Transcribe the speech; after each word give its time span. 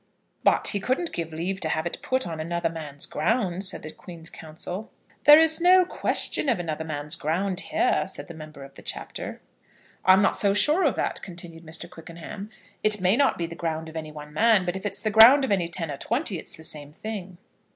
"But 0.43 0.69
he 0.69 0.79
couldn't 0.79 1.11
give 1.13 1.31
leave 1.31 1.59
to 1.61 1.69
have 1.69 1.85
it 1.85 2.01
put 2.01 2.25
on 2.25 2.39
another 2.39 2.69
man's 2.71 3.05
ground," 3.05 3.63
said 3.65 3.83
the 3.83 3.91
Queen's 3.91 4.31
Counsel. 4.31 4.89
"There 5.25 5.37
is 5.37 5.61
no 5.61 5.85
question 5.85 6.49
of 6.49 6.57
another 6.57 6.83
man's 6.83 7.15
ground 7.15 7.59
here," 7.59 8.07
said 8.07 8.27
the 8.27 8.33
member 8.33 8.63
of 8.63 8.73
the 8.73 8.81
Chapter. 8.81 9.41
"I'm 10.03 10.23
not 10.23 10.39
so 10.41 10.55
sure 10.55 10.85
of 10.85 10.95
that," 10.95 11.21
continued 11.21 11.63
Mr. 11.63 11.87
Quickenham. 11.87 12.49
"It 12.81 12.99
may 12.99 13.15
not 13.15 13.37
be 13.37 13.45
the 13.45 13.53
ground 13.53 13.89
of 13.89 13.95
any 13.95 14.11
one 14.11 14.33
man, 14.33 14.65
but 14.65 14.75
if 14.75 14.87
it's 14.87 15.01
the 15.01 15.11
ground 15.11 15.45
of 15.45 15.51
any 15.51 15.67
ten 15.67 15.91
or 15.91 15.97
twenty 15.97 16.39
it's 16.39 16.57
the 16.57 16.63
same 16.63 16.91
thing." 16.91 17.37